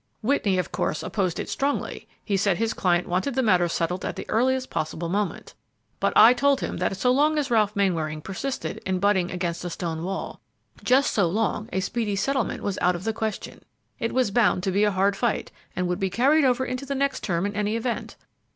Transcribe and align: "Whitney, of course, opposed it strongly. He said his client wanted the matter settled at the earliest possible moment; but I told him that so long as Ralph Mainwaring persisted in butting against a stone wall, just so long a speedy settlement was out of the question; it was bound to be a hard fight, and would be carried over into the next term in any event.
"Whitney, 0.23 0.57
of 0.57 0.71
course, 0.71 1.03
opposed 1.03 1.39
it 1.39 1.47
strongly. 1.47 2.07
He 2.25 2.35
said 2.35 2.57
his 2.57 2.73
client 2.73 3.07
wanted 3.07 3.35
the 3.35 3.43
matter 3.43 3.67
settled 3.67 4.03
at 4.03 4.15
the 4.15 4.27
earliest 4.31 4.71
possible 4.71 5.09
moment; 5.09 5.53
but 5.99 6.11
I 6.15 6.33
told 6.33 6.59
him 6.59 6.77
that 6.77 6.97
so 6.97 7.11
long 7.11 7.37
as 7.37 7.51
Ralph 7.51 7.75
Mainwaring 7.75 8.19
persisted 8.21 8.81
in 8.83 8.97
butting 8.97 9.29
against 9.29 9.63
a 9.63 9.69
stone 9.69 10.01
wall, 10.03 10.41
just 10.83 11.13
so 11.13 11.27
long 11.27 11.69
a 11.71 11.81
speedy 11.81 12.15
settlement 12.15 12.63
was 12.63 12.79
out 12.81 12.95
of 12.95 13.03
the 13.03 13.13
question; 13.13 13.61
it 13.99 14.11
was 14.11 14.31
bound 14.31 14.63
to 14.63 14.71
be 14.71 14.83
a 14.85 14.89
hard 14.89 15.15
fight, 15.15 15.51
and 15.75 15.87
would 15.87 15.99
be 15.99 16.09
carried 16.09 16.45
over 16.45 16.65
into 16.65 16.83
the 16.87 16.95
next 16.95 17.23
term 17.23 17.45
in 17.45 17.55
any 17.55 17.75
event. 17.75 18.15